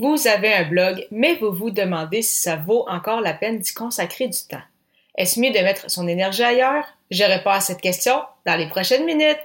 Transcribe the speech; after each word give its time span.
Vous 0.00 0.28
avez 0.28 0.54
un 0.54 0.62
blog, 0.62 1.04
mais 1.10 1.34
vous 1.40 1.52
vous 1.52 1.72
demandez 1.72 2.22
si 2.22 2.40
ça 2.40 2.54
vaut 2.54 2.84
encore 2.88 3.20
la 3.20 3.32
peine 3.32 3.58
d'y 3.58 3.74
consacrer 3.74 4.28
du 4.28 4.38
temps. 4.48 4.62
Est-ce 5.16 5.40
mieux 5.40 5.50
de 5.50 5.58
mettre 5.58 5.90
son 5.90 6.06
énergie 6.06 6.44
ailleurs? 6.44 6.84
Je 7.10 7.24
réponds 7.24 7.50
à 7.50 7.58
cette 7.58 7.80
question 7.80 8.14
dans 8.46 8.54
les 8.54 8.68
prochaines 8.68 9.04
minutes. 9.04 9.42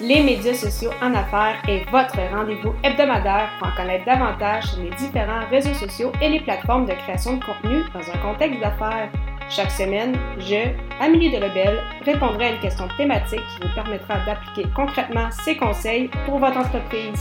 Les 0.00 0.22
médias 0.22 0.54
sociaux 0.54 0.92
en 1.02 1.12
affaires 1.12 1.62
est 1.68 1.84
votre 1.90 2.16
rendez-vous 2.34 2.72
hebdomadaire 2.82 3.50
pour 3.58 3.68
en 3.68 3.76
connaître 3.76 4.06
davantage 4.06 4.64
sur 4.64 4.82
les 4.82 4.96
différents 4.96 5.46
réseaux 5.50 5.74
sociaux 5.74 6.10
et 6.22 6.30
les 6.30 6.40
plateformes 6.40 6.86
de 6.86 6.94
création 6.94 7.36
de 7.36 7.44
contenu 7.44 7.82
dans 7.92 8.10
un 8.10 8.18
contexte 8.22 8.58
d'affaires. 8.60 9.12
Chaque 9.50 9.70
semaine, 9.70 10.16
je, 10.38 10.70
Amélie 10.98 11.30
Delebel, 11.30 11.78
répondrai 12.06 12.46
à 12.46 12.52
une 12.52 12.60
question 12.60 12.88
thématique 12.96 13.42
qui 13.54 13.66
vous 13.66 13.74
permettra 13.74 14.24
d'appliquer 14.24 14.66
concrètement 14.74 15.28
ces 15.44 15.58
conseils 15.58 16.08
pour 16.24 16.38
votre 16.38 16.56
entreprise. 16.56 17.20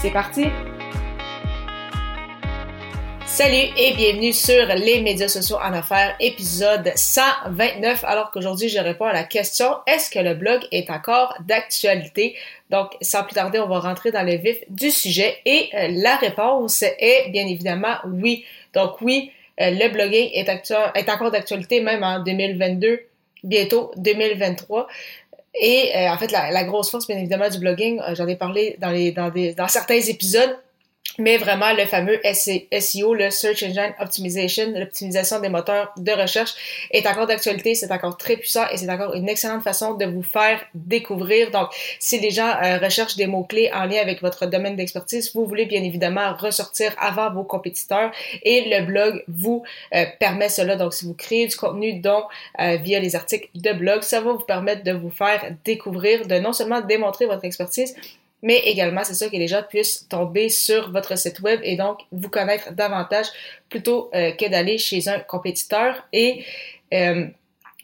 C'est 0.00 0.12
parti! 0.12 0.46
Salut 3.38 3.70
et 3.76 3.92
bienvenue 3.94 4.32
sur 4.32 4.66
les 4.66 5.00
médias 5.00 5.28
sociaux 5.28 5.58
en 5.58 5.72
affaires, 5.72 6.16
épisode 6.18 6.90
129. 6.96 8.02
Alors 8.02 8.32
qu'aujourd'hui, 8.32 8.68
je 8.68 8.80
réponds 8.80 9.04
à 9.04 9.12
la 9.12 9.22
question 9.22 9.76
est-ce 9.86 10.10
que 10.10 10.18
le 10.18 10.34
blog 10.34 10.62
est 10.72 10.90
encore 10.90 11.36
d'actualité? 11.46 12.34
Donc, 12.68 12.96
sans 13.00 13.22
plus 13.22 13.34
tarder, 13.34 13.60
on 13.60 13.68
va 13.68 13.78
rentrer 13.78 14.10
dans 14.10 14.24
le 14.24 14.34
vif 14.34 14.56
du 14.68 14.90
sujet 14.90 15.36
et 15.44 15.70
euh, 15.74 15.86
la 16.02 16.16
réponse 16.16 16.82
est 16.82 17.30
bien 17.30 17.46
évidemment 17.46 17.94
oui. 18.06 18.44
Donc, 18.74 19.00
oui, 19.02 19.30
euh, 19.60 19.70
le 19.70 19.88
blogging 19.88 20.30
est, 20.34 21.08
encore 21.08 21.30
d'actualité 21.30 21.80
même 21.80 22.02
en 22.02 22.18
2022, 22.18 23.02
bientôt 23.44 23.92
2023. 23.98 24.88
Et 25.62 25.92
euh, 25.94 26.10
en 26.10 26.18
fait, 26.18 26.32
la, 26.32 26.64
grosse 26.64 26.90
force, 26.90 27.06
bien 27.06 27.18
évidemment, 27.18 27.48
du 27.48 27.60
blogging, 27.60 28.00
j'en 28.14 28.26
ai 28.26 28.34
parlé 28.34 28.76
dans 28.80 29.68
certains 29.68 30.00
épisodes 30.00 30.58
mais 31.18 31.36
vraiment 31.36 31.72
le 31.72 31.84
fameux 31.84 32.20
SEO, 32.24 33.14
le 33.14 33.30
Search 33.30 33.62
Engine 33.62 33.92
Optimization, 34.00 34.72
l'optimisation 34.74 35.40
des 35.40 35.48
moteurs 35.48 35.92
de 35.96 36.12
recherche 36.12 36.54
est 36.90 37.06
encore 37.06 37.26
d'actualité, 37.26 37.74
c'est 37.74 37.90
encore 37.90 38.16
très 38.16 38.36
puissant 38.36 38.64
et 38.70 38.76
c'est 38.76 38.90
encore 38.90 39.14
une 39.14 39.28
excellente 39.28 39.62
façon 39.62 39.94
de 39.94 40.04
vous 40.04 40.22
faire 40.22 40.60
découvrir. 40.74 41.50
Donc, 41.50 41.70
si 41.98 42.20
les 42.20 42.30
gens 42.30 42.54
euh, 42.62 42.78
recherchent 42.78 43.16
des 43.16 43.26
mots-clés 43.26 43.70
en 43.74 43.84
lien 43.84 44.00
avec 44.00 44.22
votre 44.22 44.46
domaine 44.46 44.76
d'expertise, 44.76 45.32
vous 45.34 45.44
voulez 45.44 45.66
bien 45.66 45.82
évidemment 45.82 46.34
ressortir 46.36 46.94
avant 46.98 47.32
vos 47.32 47.44
compétiteurs 47.44 48.12
et 48.42 48.68
le 48.68 48.86
blog 48.86 49.24
vous 49.26 49.64
euh, 49.94 50.04
permet 50.20 50.48
cela. 50.48 50.76
Donc, 50.76 50.94
si 50.94 51.04
vous 51.04 51.14
créez 51.14 51.48
du 51.48 51.56
contenu 51.56 51.94
dont 51.94 52.24
euh, 52.60 52.76
via 52.76 53.00
les 53.00 53.16
articles 53.16 53.48
de 53.54 53.72
blog, 53.72 54.02
ça 54.02 54.20
va 54.20 54.32
vous 54.32 54.38
permettre 54.44 54.84
de 54.84 54.92
vous 54.92 55.10
faire 55.10 55.52
découvrir, 55.64 56.26
de 56.26 56.36
non 56.36 56.52
seulement 56.52 56.80
démontrer 56.80 57.26
votre 57.26 57.44
expertise, 57.44 57.94
mais 58.42 58.58
également, 58.66 59.02
c'est 59.04 59.14
ça 59.14 59.28
que 59.28 59.36
les 59.36 59.48
gens 59.48 59.62
puissent 59.68 60.06
tomber 60.08 60.48
sur 60.48 60.92
votre 60.92 61.18
site 61.18 61.40
web 61.40 61.60
et 61.62 61.76
donc 61.76 62.00
vous 62.12 62.28
connaître 62.28 62.72
davantage 62.72 63.26
plutôt 63.68 64.10
euh, 64.14 64.30
que 64.32 64.48
d'aller 64.48 64.78
chez 64.78 65.08
un 65.08 65.18
compétiteur. 65.18 66.06
Et 66.12 66.44
euh, 66.94 67.26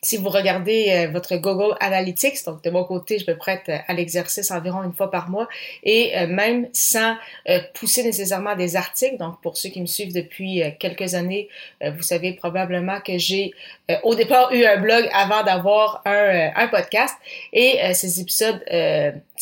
si 0.00 0.16
vous 0.16 0.28
regardez 0.28 0.90
euh, 0.90 1.10
votre 1.10 1.36
Google 1.38 1.74
Analytics, 1.80 2.44
donc 2.46 2.62
de 2.62 2.70
mon 2.70 2.84
côté, 2.84 3.18
je 3.18 3.28
me 3.28 3.36
prête 3.36 3.68
à 3.68 3.92
l'exercice 3.94 4.52
environ 4.52 4.84
une 4.84 4.92
fois 4.92 5.10
par 5.10 5.28
mois, 5.28 5.48
et 5.82 6.14
même 6.26 6.68
sans 6.72 7.16
pousser 7.72 8.04
nécessairement 8.04 8.54
des 8.54 8.76
articles, 8.76 9.16
donc 9.16 9.40
pour 9.40 9.56
ceux 9.56 9.70
qui 9.70 9.80
me 9.80 9.86
suivent 9.86 10.12
depuis 10.12 10.62
quelques 10.78 11.14
années, 11.14 11.48
vous 11.82 12.02
savez 12.02 12.34
probablement 12.34 13.00
que 13.00 13.16
j'ai 13.16 13.52
au 14.02 14.14
départ 14.14 14.52
eu 14.52 14.64
un 14.64 14.76
blog 14.76 15.08
avant 15.12 15.42
d'avoir 15.42 16.02
un, 16.04 16.50
un, 16.54 16.68
podcast, 16.68 17.14
et 17.54 17.78
ces 17.94 18.20
épisodes 18.20 18.62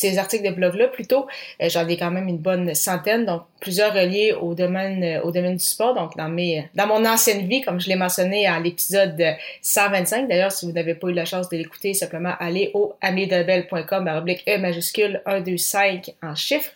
ces 0.03 0.17
articles 0.17 0.43
de 0.43 0.53
blog-là, 0.53 0.87
plutôt, 0.87 1.27
euh, 1.61 1.69
j'en 1.69 1.87
ai 1.87 1.95
quand 1.95 2.11
même 2.11 2.27
une 2.27 2.37
bonne 2.37 2.75
centaine, 2.75 3.25
donc 3.25 3.43
plusieurs 3.61 3.93
reliés 3.93 4.33
au 4.33 4.53
domaine, 4.53 5.01
euh, 5.01 5.21
au 5.21 5.31
domaine 5.31 5.55
du 5.55 5.63
sport, 5.63 5.95
donc 5.95 6.17
dans 6.17 6.27
mes, 6.27 6.69
dans 6.75 6.87
mon 6.87 7.05
ancienne 7.05 7.47
vie, 7.47 7.61
comme 7.61 7.79
je 7.79 7.87
l'ai 7.87 7.95
mentionné 7.95 8.45
à 8.45 8.59
l'épisode 8.59 9.23
125. 9.61 10.27
D'ailleurs, 10.27 10.51
si 10.51 10.65
vous 10.65 10.73
n'avez 10.73 10.95
pas 10.95 11.07
eu 11.07 11.13
la 11.13 11.23
chance 11.23 11.47
de 11.47 11.55
l'écouter, 11.55 11.93
simplement 11.93 12.33
allez 12.39 12.71
au 12.73 12.93
amidebel.com, 12.99 14.11
oblique 14.17 14.43
E 14.47 14.57
majuscule 14.57 15.21
125 15.25 16.13
en 16.21 16.35
chiffres. 16.35 16.71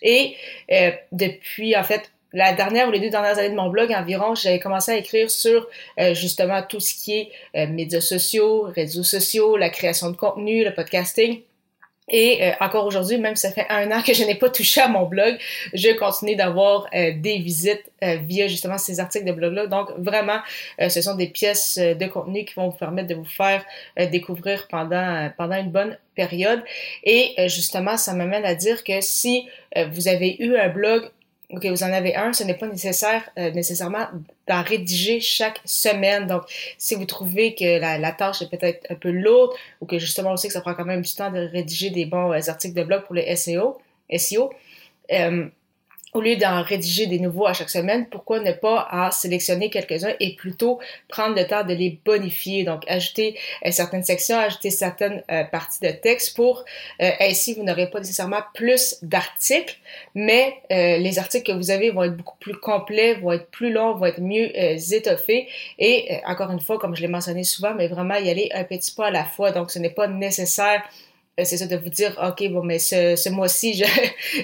Et 0.00 0.34
euh, 0.72 0.92
depuis, 1.12 1.76
en 1.76 1.82
fait, 1.82 2.10
la 2.32 2.54
dernière 2.54 2.88
ou 2.88 2.90
les 2.90 3.00
deux 3.00 3.10
dernières 3.10 3.38
années 3.38 3.50
de 3.50 3.54
mon 3.54 3.68
blog 3.68 3.92
environ, 3.92 4.34
j'avais 4.34 4.58
commencé 4.58 4.92
à 4.92 4.96
écrire 4.96 5.30
sur 5.30 5.68
justement 6.14 6.62
tout 6.62 6.80
ce 6.80 6.94
qui 6.94 7.28
est 7.52 7.66
médias 7.66 8.00
sociaux, 8.00 8.62
réseaux 8.74 9.02
sociaux, 9.02 9.58
la 9.58 9.68
création 9.68 10.10
de 10.10 10.16
contenu, 10.16 10.64
le 10.64 10.72
podcasting. 10.72 11.42
Et 12.12 12.44
euh, 12.44 12.52
encore 12.60 12.86
aujourd'hui, 12.86 13.18
même 13.18 13.36
ça 13.36 13.50
fait 13.50 13.66
un 13.70 13.90
an 13.90 14.02
que 14.02 14.12
je 14.12 14.22
n'ai 14.24 14.34
pas 14.34 14.50
touché 14.50 14.82
à 14.82 14.88
mon 14.88 15.06
blog, 15.06 15.38
je 15.72 15.90
continue 15.98 16.36
d'avoir 16.36 16.86
euh, 16.94 17.12
des 17.16 17.38
visites 17.38 17.90
euh, 18.04 18.16
via 18.16 18.46
justement 18.46 18.76
ces 18.78 19.00
articles 19.00 19.24
de 19.24 19.32
blog-là. 19.32 19.66
Donc 19.66 19.90
vraiment, 19.96 20.40
ce 20.78 21.00
sont 21.00 21.14
des 21.14 21.28
pièces 21.28 21.78
de 21.78 22.06
contenu 22.06 22.44
qui 22.44 22.54
vont 22.54 22.68
vous 22.68 22.76
permettre 22.76 23.08
de 23.08 23.14
vous 23.14 23.24
faire 23.24 23.64
découvrir 24.10 24.68
pendant, 24.68 25.30
pendant 25.38 25.56
une 25.56 25.70
bonne 25.70 25.96
période. 26.14 26.62
Et 27.04 27.34
justement, 27.48 27.96
ça 27.96 28.12
m'amène 28.12 28.44
à 28.44 28.54
dire 28.54 28.84
que 28.84 29.00
si 29.00 29.48
vous 29.90 30.08
avez 30.08 30.36
eu 30.42 30.56
un 30.56 30.68
blog 30.68 31.08
OK, 31.52 31.66
vous 31.66 31.82
en 31.82 31.92
avez 31.92 32.16
un, 32.16 32.32
ce 32.32 32.44
n'est 32.44 32.54
pas 32.54 32.66
nécessaire 32.66 33.28
euh, 33.38 33.50
nécessairement 33.50 34.06
d'en 34.48 34.62
rédiger 34.62 35.20
chaque 35.20 35.60
semaine. 35.66 36.26
Donc, 36.26 36.44
si 36.78 36.94
vous 36.94 37.04
trouvez 37.04 37.54
que 37.54 37.78
la, 37.78 38.12
tâche 38.12 38.40
est 38.40 38.50
peut-être 38.50 38.86
un 38.90 38.94
peu 38.94 39.10
lourde 39.10 39.52
ou 39.80 39.86
que 39.86 39.98
justement 39.98 40.32
aussi 40.32 40.46
que 40.46 40.54
ça 40.54 40.62
prend 40.62 40.74
quand 40.74 40.86
même 40.86 41.02
du 41.02 41.14
temps 41.14 41.30
de 41.30 41.40
rédiger 41.40 41.90
des 41.90 42.06
bons 42.06 42.32
euh, 42.32 42.48
articles 42.48 42.74
de 42.74 42.82
blog 42.82 43.04
pour 43.04 43.14
le 43.14 43.22
SEO, 43.36 43.78
SEO 44.16 44.50
euh, 45.12 45.46
au 46.12 46.20
lieu 46.20 46.36
d'en 46.36 46.62
rédiger 46.62 47.06
des 47.06 47.18
nouveaux 47.18 47.46
à 47.46 47.54
chaque 47.54 47.70
semaine, 47.70 48.06
pourquoi 48.06 48.40
ne 48.40 48.52
pas 48.52 48.88
en 48.92 49.10
sélectionner 49.10 49.70
quelques-uns 49.70 50.12
et 50.20 50.34
plutôt 50.36 50.78
prendre 51.08 51.34
le 51.34 51.46
temps 51.46 51.64
de 51.64 51.72
les 51.72 51.98
bonifier, 52.04 52.64
donc 52.64 52.82
ajouter 52.86 53.38
euh, 53.64 53.70
certaines 53.70 54.04
sections, 54.04 54.36
ajouter 54.36 54.70
certaines 54.70 55.22
euh, 55.30 55.44
parties 55.44 55.80
de 55.80 55.90
texte 55.90 56.36
pour 56.36 56.64
euh, 57.00 57.10
ainsi 57.20 57.54
vous 57.54 57.62
n'aurez 57.62 57.88
pas 57.88 58.00
nécessairement 58.00 58.42
plus 58.54 58.98
d'articles, 59.02 59.76
mais 60.14 60.56
les 60.70 61.18
articles 61.18 61.50
que 61.50 61.56
vous 61.56 61.70
avez 61.70 61.90
vont 61.90 62.02
être 62.04 62.16
beaucoup 62.16 62.36
plus 62.38 62.54
complets, 62.54 63.14
vont 63.14 63.32
être 63.32 63.50
plus 63.50 63.72
longs, 63.72 63.94
vont 63.94 64.06
être 64.06 64.20
mieux 64.20 64.50
étoffés. 64.92 65.48
Et 65.78 66.20
encore 66.26 66.50
une 66.50 66.60
fois, 66.60 66.78
comme 66.78 66.96
je 66.96 67.02
l'ai 67.02 67.08
mentionné 67.08 67.44
souvent, 67.44 67.74
mais 67.74 67.88
vraiment 67.88 68.16
y 68.16 68.30
aller 68.30 68.50
un 68.54 68.64
petit 68.64 68.92
pas 68.94 69.06
à 69.06 69.10
la 69.10 69.24
fois, 69.24 69.52
donc 69.52 69.70
ce 69.70 69.78
n'est 69.78 69.90
pas 69.90 70.06
nécessaire 70.06 70.82
euh, 70.82 71.11
c'est 71.38 71.56
ça 71.56 71.66
de 71.66 71.76
vous 71.76 71.88
dire, 71.88 72.18
OK, 72.22 72.46
bon, 72.50 72.62
mais 72.62 72.78
ce, 72.78 73.16
ce 73.16 73.30
mois-ci, 73.30 73.74
je, 73.74 73.84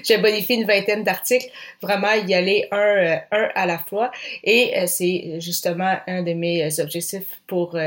j'ai 0.04 0.18
bonifié 0.18 0.56
une 0.56 0.66
vingtaine 0.66 1.04
d'articles. 1.04 1.48
Vraiment, 1.82 2.12
y 2.12 2.34
aller 2.34 2.66
un, 2.70 2.78
euh, 2.78 3.16
un 3.30 3.48
à 3.54 3.66
la 3.66 3.78
fois. 3.78 4.10
Et 4.42 4.72
euh, 4.76 4.84
c'est 4.86 5.38
justement 5.40 5.98
un 6.06 6.22
de 6.22 6.32
mes 6.32 6.80
objectifs 6.80 7.42
pour, 7.46 7.78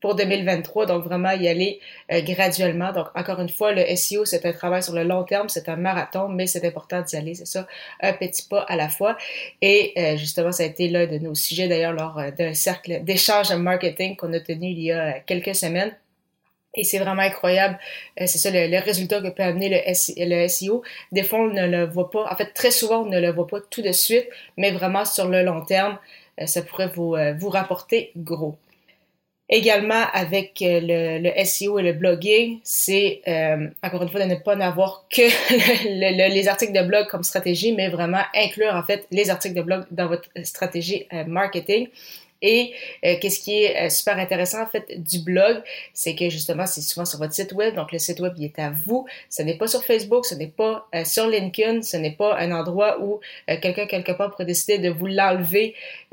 pour 0.00 0.14
2023. 0.14 0.86
Donc, 0.86 1.04
vraiment, 1.04 1.32
y 1.32 1.48
aller 1.48 1.80
graduellement. 2.08 2.92
Donc, 2.92 3.08
encore 3.16 3.40
une 3.40 3.48
fois, 3.48 3.72
le 3.72 3.84
SEO, 3.96 4.24
c'est 4.24 4.46
un 4.46 4.52
travail 4.52 4.84
sur 4.84 4.94
le 4.94 5.02
long 5.02 5.24
terme, 5.24 5.48
c'est 5.48 5.68
un 5.68 5.76
marathon, 5.76 6.28
mais 6.28 6.46
c'est 6.46 6.64
important 6.64 7.00
d'y 7.02 7.16
aller, 7.16 7.34
c'est 7.34 7.46
ça, 7.46 7.66
un 8.00 8.12
petit 8.12 8.46
pas 8.48 8.60
à 8.62 8.76
la 8.76 8.88
fois. 8.88 9.16
Et 9.62 9.94
justement, 10.16 10.52
ça 10.52 10.62
a 10.62 10.66
été 10.66 10.88
l'un 10.88 11.06
de 11.06 11.18
nos 11.18 11.34
sujets, 11.34 11.66
d'ailleurs, 11.66 11.92
lors 11.92 12.20
d'un 12.36 12.54
cercle 12.54 13.02
d'échange 13.02 13.52
marketing 13.52 14.14
qu'on 14.16 14.32
a 14.32 14.40
tenu 14.40 14.68
il 14.68 14.82
y 14.82 14.92
a 14.92 15.20
quelques 15.20 15.54
semaines. 15.54 15.96
Et 16.74 16.84
c'est 16.84 16.98
vraiment 16.98 17.22
incroyable. 17.22 17.78
Euh, 18.20 18.24
c'est 18.26 18.38
ça 18.38 18.50
le, 18.50 18.78
résultat 18.84 19.20
que 19.20 19.28
peut 19.28 19.42
amener 19.42 19.84
le, 19.86 20.48
SEO. 20.48 20.82
Des 21.12 21.22
fois, 21.22 21.40
on 21.40 21.48
ne 21.48 21.66
le 21.66 21.86
voit 21.86 22.10
pas. 22.10 22.28
En 22.30 22.36
fait, 22.36 22.52
très 22.52 22.70
souvent, 22.70 23.02
on 23.02 23.06
ne 23.06 23.20
le 23.20 23.30
voit 23.32 23.46
pas 23.46 23.60
tout 23.70 23.82
de 23.82 23.92
suite, 23.92 24.28
mais 24.56 24.72
vraiment 24.72 25.04
sur 25.04 25.28
le 25.28 25.42
long 25.42 25.64
terme, 25.64 25.98
euh, 26.40 26.46
ça 26.46 26.62
pourrait 26.62 26.90
vous, 26.94 27.14
euh, 27.14 27.34
vous 27.38 27.48
rapporter 27.48 28.12
gros. 28.16 28.56
Également, 29.50 30.04
avec 30.14 30.56
le, 30.62 31.18
le 31.18 31.44
SEO 31.44 31.78
et 31.78 31.82
le 31.82 31.92
blogging, 31.92 32.60
c'est 32.64 33.20
encore 33.82 34.02
une 34.02 34.08
fois 34.08 34.20
de 34.20 34.24
ne 34.24 34.36
pas 34.36 34.56
n'avoir 34.56 35.04
que 35.10 35.20
les 36.32 36.48
articles 36.48 36.72
de 36.72 36.82
blog 36.82 37.08
comme 37.08 37.22
stratégie, 37.22 37.72
mais 37.72 37.90
vraiment 37.90 38.22
inclure 38.34 38.74
en 38.74 38.82
fait 38.82 39.06
les 39.10 39.28
articles 39.28 39.54
de 39.54 39.60
blog 39.60 39.84
dans 39.90 40.08
votre 40.08 40.30
stratégie 40.44 41.06
marketing. 41.26 41.88
Et 42.46 42.74
euh, 43.06 43.14
qu'est-ce 43.20 43.40
qui 43.40 43.64
est 43.64 43.86
euh, 43.86 43.88
super 43.88 44.18
intéressant 44.18 44.62
en 44.62 44.66
fait 44.66 45.02
du 45.02 45.20
blog, 45.20 45.62
c'est 45.94 46.14
que 46.14 46.28
justement 46.28 46.66
c'est 46.66 46.82
souvent 46.82 47.06
sur 47.06 47.18
votre 47.18 47.32
site 47.32 47.52
web, 47.52 47.74
donc 47.74 47.90
le 47.90 47.98
site 47.98 48.20
web 48.20 48.34
il 48.36 48.44
est 48.44 48.58
à 48.58 48.70
vous. 48.84 49.06
Ce 49.30 49.40
n'est 49.40 49.56
pas 49.56 49.66
sur 49.66 49.82
Facebook, 49.82 50.26
ce 50.26 50.34
n'est 50.34 50.48
pas 50.48 50.86
euh, 50.94 51.04
sur 51.06 51.26
LinkedIn, 51.26 51.80
ce 51.80 51.96
n'est 51.96 52.12
pas 52.12 52.36
un 52.36 52.52
endroit 52.52 53.00
où 53.00 53.20
quelqu'un 53.46 53.86
quelque 53.86 54.12
part 54.12 54.30
pourrait 54.30 54.44
décider 54.44 54.76
de 54.76 54.90
vous 54.90 55.06
l'enlever. 55.06 55.74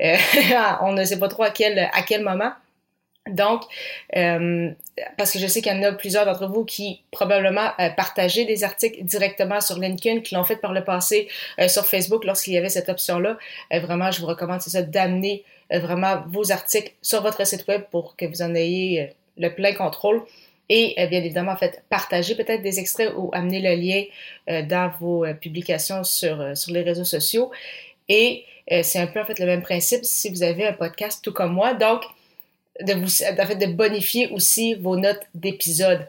on 0.80 0.92
ne 0.92 1.04
sait 1.04 1.18
pas 1.18 1.28
trop 1.28 1.42
à 1.42 1.50
quel 1.50 1.78
à 1.78 2.02
quel 2.02 2.24
moment. 2.24 2.52
Donc, 3.28 3.62
parce 4.10 5.32
que 5.32 5.38
je 5.38 5.46
sais 5.46 5.60
qu'il 5.60 5.72
y 5.72 5.78
en 5.78 5.82
a 5.82 5.92
plusieurs 5.92 6.24
d'entre 6.24 6.48
vous 6.48 6.64
qui 6.64 7.02
probablement 7.12 7.70
partageaient 7.96 8.46
des 8.46 8.64
articles 8.64 9.04
directement 9.04 9.60
sur 9.60 9.78
LinkedIn, 9.78 10.20
qui 10.20 10.34
l'ont 10.34 10.44
fait 10.44 10.56
par 10.56 10.72
le 10.72 10.82
passé 10.82 11.28
sur 11.68 11.86
Facebook 11.86 12.24
lorsqu'il 12.24 12.54
y 12.54 12.58
avait 12.58 12.68
cette 12.68 12.88
option-là. 12.88 13.36
vraiment, 13.70 14.10
je 14.10 14.20
vous 14.20 14.26
recommande, 14.26 14.60
ça, 14.60 14.82
d'amener 14.82 15.44
vraiment 15.80 16.22
vos 16.28 16.52
articles 16.52 16.92
sur 17.02 17.22
votre 17.22 17.46
site 17.46 17.66
web 17.68 17.82
pour 17.90 18.16
que 18.16 18.26
vous 18.26 18.42
en 18.42 18.54
ayez 18.54 19.14
le 19.38 19.54
plein 19.54 19.74
contrôle. 19.74 20.22
et 20.68 20.94
bien 21.08 21.20
évidemment, 21.20 21.52
en 21.52 21.56
fait, 21.56 21.82
partager 21.88 22.34
peut-être 22.34 22.62
des 22.62 22.78
extraits 22.78 23.12
ou 23.16 23.30
amener 23.32 23.60
le 23.60 23.74
lien 23.74 24.04
dans 24.62 24.90
vos 25.00 25.26
publications 25.40 26.04
sur, 26.04 26.56
sur 26.56 26.72
les 26.72 26.82
réseaux 26.82 27.04
sociaux. 27.04 27.50
Et 28.08 28.44
c'est 28.82 28.98
un 28.98 29.06
peu 29.06 29.20
en 29.20 29.24
fait 29.24 29.38
le 29.38 29.46
même 29.46 29.62
principe 29.62 30.04
si 30.04 30.30
vous 30.30 30.42
avez 30.42 30.66
un 30.66 30.72
podcast 30.72 31.20
tout 31.22 31.32
comme 31.32 31.52
moi. 31.52 31.74
Donc, 31.74 32.02
de 32.80 32.94
vous, 32.94 33.22
en 33.22 33.46
fait, 33.46 33.56
de 33.56 33.66
bonifier 33.66 34.28
aussi 34.28 34.74
vos 34.74 34.96
notes 34.96 35.22
d'épisode. 35.34 36.08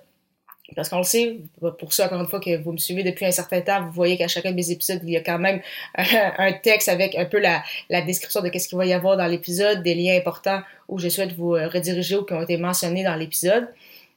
Parce 0.76 0.90
qu'on 0.90 1.00
le 1.00 1.04
sait, 1.04 1.38
pour 1.78 1.92
ceux, 1.92 2.04
encore 2.04 2.22
une 2.22 2.28
fois, 2.28 2.40
que 2.40 2.56
vous 2.58 2.72
me 2.72 2.78
suivez 2.78 3.04
depuis 3.04 3.26
un 3.26 3.32
certain 3.32 3.62
temps, 3.62 3.86
vous 3.86 3.92
voyez 3.92 4.18
qu'à 4.18 4.30
chacun 4.30 4.52
de 4.52 4.56
mes 4.56 4.72
épisodes, 4.72 5.02
il 5.04 5.10
y 5.10 5.18
a 5.18 5.22
quand 5.22 5.38
même 5.38 5.62
un, 5.96 6.54
texte 6.54 6.88
avec 6.88 7.16
un 7.16 7.26
peu 7.26 7.40
la, 7.40 7.64
description 8.02 8.42
de 8.42 8.48
qu'est-ce 8.50 8.70
qu'il 8.70 8.78
va 8.78 8.86
y 8.86 8.94
avoir 8.94 9.18
dans 9.18 9.28
l'épisode, 9.28 9.84
des 9.84 9.94
liens 9.94 10.16
importants 10.16 10.62
où 10.88 11.00
je 11.00 11.10
souhaite 11.10 11.34
vous 11.34 11.56
euh, 11.56 11.68
rediriger 11.68 12.16
ou 12.16 12.24
qui 12.24 12.34
ont 12.34 12.42
été 12.42 12.58
mentionnés 12.58 13.04
dans 13.04 13.16
l'épisode. 13.16 13.68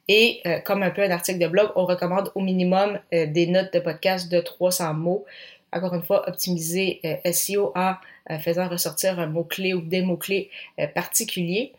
Et 0.08 0.40
euh, 0.46 0.60
comme 0.60 0.84
un 0.84 0.90
peu 0.90 1.02
un 1.02 1.10
article 1.10 1.40
de 1.40 1.48
blog, 1.48 1.70
on 1.74 1.84
recommande 1.84 2.30
au 2.36 2.40
minimum 2.40 3.00
euh, 3.12 3.26
des 3.26 3.48
notes 3.48 3.72
de 3.72 3.80
podcast 3.80 4.30
de 4.30 4.40
300 4.40 4.94
mots. 4.94 5.24
Encore 5.72 5.94
une 5.94 6.02
fois, 6.04 6.28
optimiser 6.28 7.00
SEO 7.32 7.72
en 7.74 7.96
faisant 8.38 8.68
ressortir 8.68 9.18
un 9.18 9.26
mot-clé 9.26 9.74
ou 9.74 9.80
des 9.80 10.00
mots-clés 10.00 10.48
particuliers. 10.94 11.72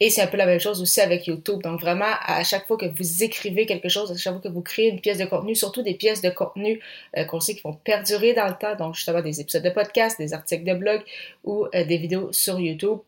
Et 0.00 0.10
c'est 0.10 0.22
un 0.22 0.28
peu 0.28 0.36
la 0.36 0.46
même 0.46 0.60
chose 0.60 0.80
aussi 0.80 1.00
avec 1.00 1.26
YouTube. 1.26 1.60
Donc 1.62 1.80
vraiment, 1.80 2.12
à 2.24 2.44
chaque 2.44 2.66
fois 2.66 2.76
que 2.76 2.86
vous 2.86 3.22
écrivez 3.24 3.66
quelque 3.66 3.88
chose, 3.88 4.12
à 4.12 4.16
chaque 4.16 4.34
fois 4.34 4.42
que 4.42 4.48
vous 4.48 4.62
créez 4.62 4.88
une 4.88 5.00
pièce 5.00 5.18
de 5.18 5.24
contenu, 5.24 5.56
surtout 5.56 5.82
des 5.82 5.94
pièces 5.94 6.22
de 6.22 6.30
contenu 6.30 6.80
euh, 7.16 7.24
qu'on 7.24 7.40
sait 7.40 7.54
qui 7.54 7.62
vont 7.62 7.72
perdurer 7.72 8.32
dans 8.32 8.46
le 8.46 8.54
temps, 8.54 8.76
donc 8.76 8.94
justement 8.94 9.22
des 9.22 9.40
épisodes 9.40 9.62
de 9.62 9.70
podcast, 9.70 10.16
des 10.18 10.34
articles 10.34 10.64
de 10.64 10.74
blog 10.74 11.02
ou 11.42 11.66
euh, 11.74 11.84
des 11.84 11.96
vidéos 11.96 12.32
sur 12.32 12.60
YouTube. 12.60 12.98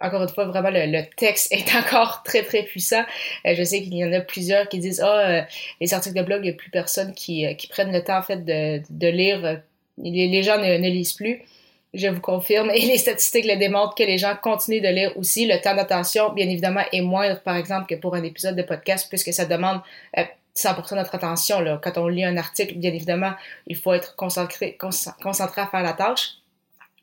Encore 0.00 0.22
une 0.22 0.28
fois, 0.28 0.46
vraiment, 0.46 0.70
le, 0.72 1.02
texte 1.14 1.52
est 1.52 1.72
encore 1.76 2.22
très, 2.24 2.42
très 2.42 2.64
puissant. 2.64 3.04
Euh, 3.46 3.54
je 3.56 3.62
sais 3.62 3.82
qu'il 3.82 3.94
y 3.94 4.04
en 4.04 4.12
a 4.12 4.20
plusieurs 4.20 4.68
qui 4.68 4.80
disent, 4.80 5.00
ah, 5.04 5.46
les 5.80 5.94
articles 5.94 6.16
de 6.16 6.22
blog, 6.22 6.40
il 6.42 6.48
n'y 6.48 6.50
a 6.50 6.54
plus 6.54 6.70
personne 6.70 7.14
qui, 7.14 7.46
qui 7.56 7.70
le 7.78 8.00
temps, 8.00 8.18
en 8.18 8.22
fait, 8.22 8.44
de, 8.44 8.82
de 8.90 9.08
lire. 9.08 9.60
Les, 9.98 10.42
gens 10.42 10.58
ne 10.58 10.78
lisent 10.78 11.12
plus. 11.12 11.42
Je 11.92 12.06
vous 12.06 12.20
confirme, 12.20 12.70
et 12.70 12.80
les 12.80 12.98
statistiques 12.98 13.46
le 13.46 13.56
démontrent 13.56 13.96
que 13.96 14.04
les 14.04 14.16
gens 14.16 14.36
continuent 14.40 14.82
de 14.82 14.88
lire 14.88 15.12
aussi. 15.16 15.46
Le 15.46 15.60
temps 15.60 15.74
d'attention, 15.74 16.32
bien 16.32 16.48
évidemment, 16.48 16.84
est 16.92 17.00
moindre, 17.00 17.40
par 17.40 17.56
exemple, 17.56 17.86
que 17.88 17.98
pour 17.98 18.14
un 18.14 18.22
épisode 18.22 18.54
de 18.54 18.62
podcast, 18.62 19.08
puisque 19.08 19.32
ça 19.32 19.44
demande 19.44 19.80
100% 20.16 20.92
euh, 20.92 20.96
notre 20.96 21.14
attention. 21.16 21.60
Là. 21.60 21.80
Quand 21.82 21.98
on 21.98 22.06
lit 22.06 22.24
un 22.24 22.36
article, 22.36 22.74
bien 22.74 22.92
évidemment, 22.92 23.32
il 23.66 23.76
faut 23.76 23.92
être 23.92 24.14
concentré, 24.14 24.78
concentré 24.78 25.62
à 25.62 25.66
faire 25.66 25.82
la 25.82 25.94
tâche. 25.94 26.34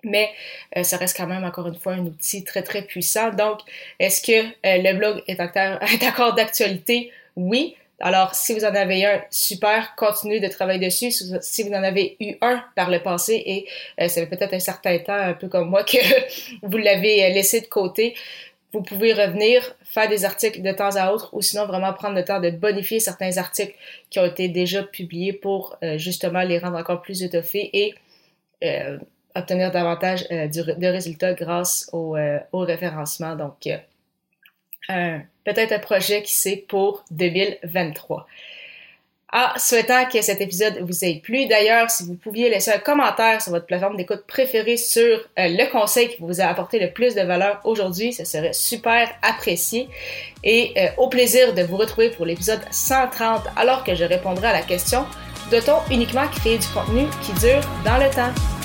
Mais 0.04 0.30
euh, 0.78 0.84
ça 0.84 0.96
reste 0.96 1.18
quand 1.18 1.28
même, 1.28 1.44
encore 1.44 1.68
une 1.68 1.76
fois, 1.76 1.94
un 1.94 2.06
outil 2.06 2.46
très, 2.46 2.64
très 2.64 2.82
puissant. 2.82 3.32
Donc, 3.32 3.60
est-ce 4.00 4.22
que 4.22 4.48
euh, 4.48 4.82
le 4.82 4.98
blog 4.98 5.22
est 5.28 5.42
encore 6.08 6.34
d'actualité? 6.34 7.12
Oui. 7.36 7.76
Alors, 8.00 8.36
si 8.36 8.54
vous 8.54 8.64
en 8.64 8.76
avez 8.76 9.06
un, 9.06 9.22
super, 9.32 9.96
continuez 9.96 10.40
de 10.40 10.48
travailler 10.48 10.86
dessus. 10.86 11.12
Si 11.12 11.64
vous 11.64 11.74
en 11.74 11.84
avez 11.84 12.16
eu 12.20 12.36
un 12.42 12.64
par 12.76 12.92
le 12.92 13.02
passé 13.02 13.42
et 13.46 13.68
euh, 14.00 14.08
ça 14.08 14.22
fait 14.22 14.28
peut-être 14.28 14.54
un 14.54 14.60
certain 14.60 15.00
temps, 15.00 15.14
un 15.14 15.34
peu 15.34 15.48
comme 15.48 15.70
moi, 15.70 15.84
que 15.84 15.98
vous 16.62 16.78
l'avez 16.78 17.26
euh, 17.26 17.30
laissé 17.30 17.62
de 17.62 17.66
côté, 17.66 18.16
vous 18.72 18.84
pouvez 18.84 19.14
revenir, 19.14 19.76
faire 19.84 20.10
des 20.10 20.26
articles 20.26 20.62
de 20.62 20.72
temps 20.72 20.96
à 20.96 21.12
autre 21.12 21.34
ou 21.34 21.42
sinon 21.42 21.66
vraiment 21.66 21.92
prendre 21.94 22.16
le 22.16 22.24
temps 22.24 22.40
de 22.40 22.52
bonifier 22.52 23.00
certains 23.00 23.38
articles 23.38 23.74
qui 24.12 24.20
ont 24.20 24.26
été 24.26 24.48
déjà 24.48 24.84
publiés 24.84 25.34
pour 25.34 25.78
euh, 25.84 25.98
justement 25.98 26.44
les 26.44 26.60
rendre 26.60 26.78
encore 26.78 27.02
plus 27.02 27.24
étoffés 27.24 27.70
et 27.74 27.96
obtenir 29.36 29.72
davantage 29.72 30.28
de 30.30 30.88
résultats 30.88 31.34
grâce 31.34 31.90
au, 31.94 32.18
au 32.52 32.60
référencement. 32.60 33.36
Donc, 33.36 33.68
peut-être 34.88 35.72
un 35.72 35.80
projet 35.80 36.22
qui 36.24 36.34
c'est 36.34 36.58
pour 36.68 37.04
2023. 37.12 38.28
Ah, 39.34 39.54
souhaitant 39.58 40.06
que 40.06 40.22
cet 40.22 40.40
épisode 40.40 40.80
vous 40.80 41.04
ait 41.04 41.20
plu. 41.22 41.48
D'ailleurs, 41.48 41.90
si 41.92 42.06
vous 42.06 42.14
pouviez 42.16 42.50
laisser 42.50 42.72
un 42.72 42.78
commentaire 42.78 43.42
sur 43.42 43.52
votre 43.52 43.66
plateforme 43.66 43.98
d'écoute 43.98 44.24
préférée 44.26 44.78
sur 44.78 45.04
euh, 45.04 45.20
le 45.38 45.70
conseil 45.70 46.08
qui 46.08 46.16
vous 46.22 46.40
a 46.40 46.46
apporté 46.46 46.80
le 46.80 46.92
plus 46.92 47.14
de 47.14 47.22
valeur 47.22 47.60
aujourd'hui, 47.66 48.14
ce 48.14 48.24
serait 48.24 48.54
super 48.54 49.10
apprécié. 49.22 49.90
Et 50.46 50.74
euh, 50.78 50.88
au 50.98 51.10
plaisir 51.10 51.54
de 51.54 51.62
vous 51.62 51.76
retrouver 51.76 52.10
pour 52.10 52.26
l'épisode 52.26 52.62
130 52.72 53.42
alors 53.58 53.84
que 53.84 53.96
je 53.96 54.06
répondrai 54.06 54.48
à 54.48 54.54
la 54.54 54.62
question, 54.62 55.06
doit-on 55.52 55.94
uniquement 55.94 56.28
créer 56.30 56.58
du 56.58 56.68
contenu 56.68 57.04
qui 57.22 57.34
dure 57.34 57.62
dans 57.84 57.98
le 57.98 58.10
temps? 58.10 58.57